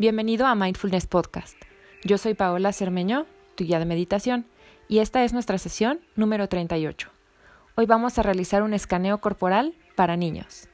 Bienvenido 0.00 0.46
a 0.46 0.54
Mindfulness 0.54 1.08
Podcast. 1.08 1.56
Yo 2.04 2.18
soy 2.18 2.34
Paola 2.34 2.72
Cermeño, 2.72 3.26
tu 3.56 3.64
guía 3.64 3.80
de 3.80 3.84
meditación, 3.84 4.46
y 4.86 5.00
esta 5.00 5.24
es 5.24 5.32
nuestra 5.32 5.58
sesión 5.58 5.98
número 6.14 6.48
38. 6.48 7.10
Hoy 7.74 7.84
vamos 7.86 8.16
a 8.16 8.22
realizar 8.22 8.62
un 8.62 8.74
escaneo 8.74 9.18
corporal 9.18 9.74
para 9.96 10.16
niños. 10.16 10.68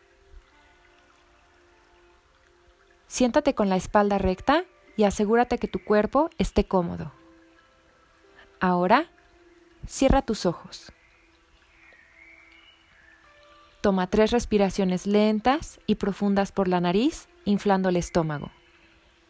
Siéntate 3.07 3.55
con 3.55 3.71
la 3.71 3.77
espalda 3.77 4.19
recta 4.19 4.67
y 4.95 5.05
asegúrate 5.05 5.57
que 5.57 5.69
tu 5.69 5.83
cuerpo 5.83 6.29
esté 6.37 6.67
cómodo. 6.67 7.11
Ahora, 8.61 9.07
cierra 9.87 10.21
tus 10.21 10.45
ojos. 10.45 10.93
Toma 13.81 14.11
tres 14.11 14.33
respiraciones 14.33 15.07
lentas 15.07 15.81
y 15.87 15.95
profundas 15.95 16.53
por 16.53 16.69
la 16.69 16.83
nariz, 16.83 17.27
inflando 17.47 17.89
el 17.89 17.97
estómago. 17.97 18.51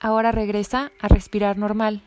Ahora 0.00 0.32
regresa 0.32 0.92
a 0.98 1.08
respirar 1.08 1.58
normal. 1.58 2.02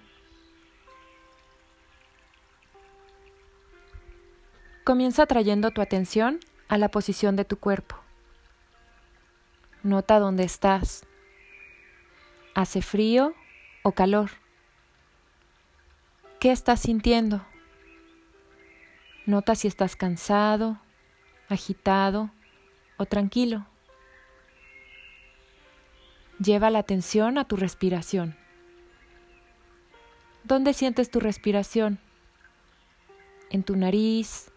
Comienza 4.83 5.27
trayendo 5.27 5.69
tu 5.69 5.80
atención 5.80 6.39
a 6.67 6.80
la 6.80 6.89
posición 6.89 7.35
de 7.35 7.45
tu 7.45 7.58
cuerpo. 7.58 7.95
Nota 9.83 10.17
dónde 10.17 10.44
estás. 10.44 11.05
¿Hace 12.55 12.81
frío 12.81 13.35
o 13.83 13.91
calor? 13.91 14.31
¿Qué 16.39 16.52
estás 16.52 16.80
sintiendo? 16.80 17.45
Nota 19.28 19.53
si 19.53 19.67
estás 19.67 19.95
cansado, 19.95 20.80
agitado 21.47 22.31
o 22.97 23.05
tranquilo. 23.05 23.67
Lleva 26.44 26.69
la 26.69 26.80
atención 26.80 27.38
a 27.38 27.45
tu 27.45 27.55
respiración. 27.55 28.36
¿Dónde 30.44 30.73
sientes 30.73 31.09
tu 31.09 31.22
respiración? 31.22 32.00
¿En 33.50 33.63
tu 33.63 33.77
nariz? 33.77 34.52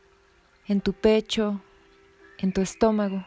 ¿En 0.67 0.81
tu 0.81 0.95
pecho? 0.95 1.61
¿En 2.39 2.53
tu 2.53 2.61
estómago? 2.61 3.25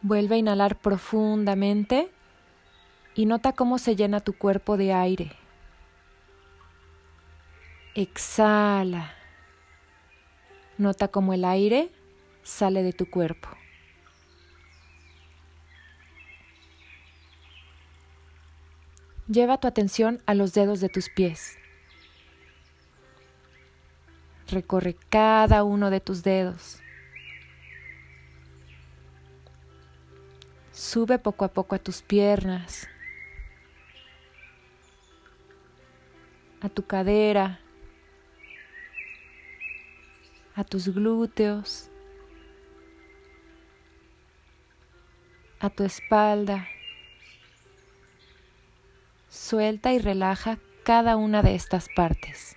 Vuelve 0.00 0.36
a 0.36 0.38
inhalar 0.38 0.78
profundamente 0.78 2.10
y 3.14 3.26
nota 3.26 3.52
cómo 3.52 3.76
se 3.76 3.96
llena 3.96 4.20
tu 4.20 4.32
cuerpo 4.32 4.78
de 4.78 4.94
aire. 4.94 5.32
Exhala. 7.94 9.12
Nota 10.78 11.08
cómo 11.08 11.34
el 11.34 11.44
aire 11.44 11.90
sale 12.44 12.82
de 12.82 12.94
tu 12.94 13.10
cuerpo. 13.10 13.48
Lleva 19.28 19.58
tu 19.58 19.66
atención 19.66 20.22
a 20.26 20.34
los 20.34 20.52
dedos 20.52 20.80
de 20.80 20.88
tus 20.88 21.08
pies. 21.08 21.58
Recorre 24.48 24.94
cada 25.08 25.64
uno 25.64 25.90
de 25.90 26.00
tus 26.00 26.22
dedos. 26.22 26.80
Sube 30.70 31.18
poco 31.18 31.44
a 31.44 31.48
poco 31.48 31.74
a 31.74 31.78
tus 31.80 32.02
piernas, 32.02 32.86
a 36.60 36.68
tu 36.68 36.86
cadera, 36.86 37.58
a 40.54 40.62
tus 40.62 40.88
glúteos, 40.88 41.90
a 45.58 45.70
tu 45.70 45.82
espalda. 45.82 46.68
Suelta 49.48 49.92
y 49.92 50.00
relaja 50.00 50.58
cada 50.82 51.14
una 51.14 51.40
de 51.40 51.54
estas 51.54 51.86
partes. 51.94 52.56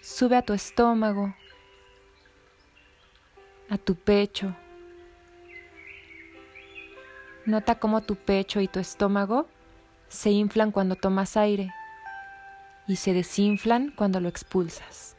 Sube 0.00 0.36
a 0.36 0.40
tu 0.40 0.54
estómago, 0.54 1.34
a 3.68 3.76
tu 3.76 3.96
pecho. 3.96 4.56
Nota 7.44 7.78
cómo 7.78 8.00
tu 8.00 8.16
pecho 8.16 8.62
y 8.62 8.66
tu 8.66 8.78
estómago 8.78 9.46
se 10.08 10.30
inflan 10.30 10.70
cuando 10.70 10.96
tomas 10.96 11.36
aire 11.36 11.70
y 12.88 12.96
se 12.96 13.12
desinflan 13.12 13.90
cuando 13.94 14.20
lo 14.20 14.30
expulsas. 14.30 15.18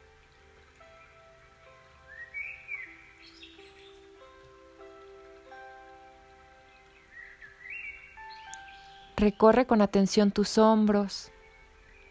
Recorre 9.21 9.67
con 9.67 9.83
atención 9.83 10.31
tus 10.31 10.57
hombros, 10.57 11.31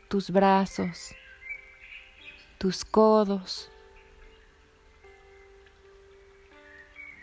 tus 0.06 0.30
brazos, 0.30 1.12
tus 2.56 2.84
codos. 2.84 3.68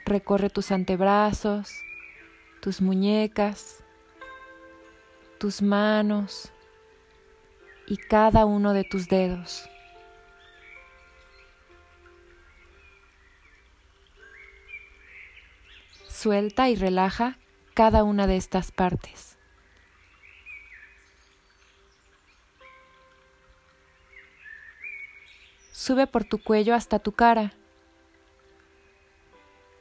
Recorre 0.06 0.50
tus 0.50 0.72
antebrazos, 0.72 1.72
tus 2.62 2.81
muñecas, 2.81 3.81
tus 5.40 5.62
manos 5.62 6.52
y 7.88 7.96
cada 7.96 8.44
uno 8.44 8.74
de 8.74 8.84
tus 8.84 9.08
dedos. 9.08 9.70
Suelta 16.09 16.68
y 16.68 16.76
relaja 16.76 17.40
cada 17.74 18.03
una 18.03 18.28
de 18.28 18.36
estas 18.36 18.74
partes. 18.74 19.37
Sube 25.88 26.06
por 26.06 26.25
tu 26.25 26.44
cuello 26.44 26.75
hasta 26.75 27.00
tu 27.00 27.14
cara. 27.14 27.53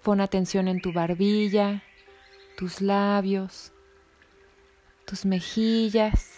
Pon 0.05 0.21
atención 0.21 0.69
en 0.69 0.81
tu 0.81 0.93
barbilla, 0.93 1.83
tus 2.57 2.81
labios, 2.81 3.73
tus 5.05 5.25
mejillas, 5.25 6.37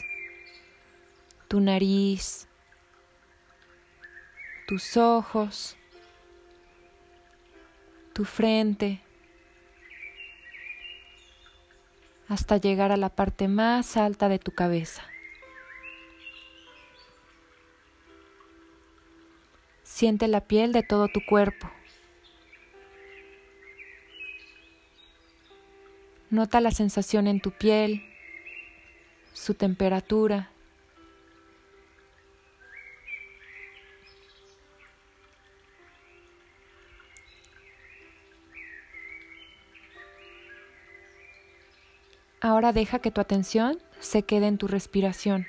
tu 1.48 1.60
nariz, 1.60 2.48
tus 4.66 4.96
ojos, 4.96 5.76
tu 8.14 8.24
frente, 8.24 9.02
hasta 12.26 12.56
llegar 12.56 12.90
a 12.90 12.96
la 12.96 13.10
parte 13.10 13.48
más 13.48 13.98
alta 13.98 14.30
de 14.30 14.38
tu 14.38 14.50
cabeza. 14.52 15.02
Siente 19.98 20.28
la 20.28 20.42
piel 20.42 20.72
de 20.72 20.84
todo 20.84 21.08
tu 21.08 21.26
cuerpo. 21.26 21.68
Nota 26.30 26.60
la 26.60 26.70
sensación 26.70 27.26
en 27.26 27.40
tu 27.40 27.50
piel, 27.50 28.04
su 29.32 29.54
temperatura. 29.54 30.52
Ahora 42.40 42.72
deja 42.72 43.00
que 43.00 43.10
tu 43.10 43.20
atención 43.20 43.82
se 43.98 44.22
quede 44.22 44.46
en 44.46 44.58
tu 44.58 44.68
respiración. 44.68 45.48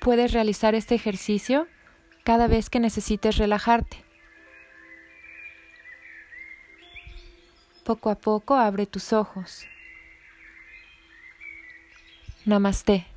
Puedes 0.00 0.32
realizar 0.32 0.74
este 0.74 0.94
ejercicio 0.94 1.68
cada 2.24 2.46
vez 2.46 2.70
que 2.70 2.80
necesites 2.80 3.36
relajarte. 3.36 4.02
Poco 7.84 8.08
a 8.08 8.14
poco 8.14 8.54
abre 8.54 8.86
tus 8.86 9.12
ojos. 9.12 9.66
Namaste. 12.46 13.09